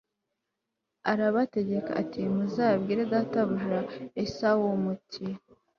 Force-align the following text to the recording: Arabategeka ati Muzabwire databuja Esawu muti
Arabategeka 1.11 1.91
ati 2.01 2.19
Muzabwire 2.35 3.03
databuja 3.13 3.79
Esawu 4.23 4.67
muti 4.83 5.25